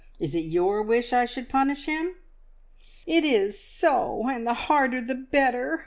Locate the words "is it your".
0.19-0.81